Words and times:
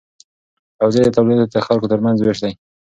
توزیع 0.79 1.03
د 1.05 1.09
تولیداتو 1.15 1.53
د 1.61 1.65
خلکو 1.67 1.89
ترمنځ 1.91 2.17
ویش 2.19 2.39
دی. 2.43 2.51